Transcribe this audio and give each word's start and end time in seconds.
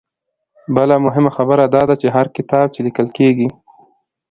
بله 0.75 0.95
مهمه 1.05 1.31
خبره 1.37 1.63
دا 1.75 1.81
ده 1.89 1.95
چې 2.01 2.07
هر 2.15 2.27
کتاب 2.37 2.67
چې 2.75 2.79
ليکل 2.85 3.07
کيږي 3.17 3.47